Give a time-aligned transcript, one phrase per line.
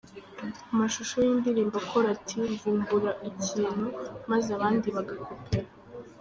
[0.77, 3.85] mashusho yindirimbo akora ati Mvumbura ibintu
[4.31, 5.69] maze abandi bagakopera.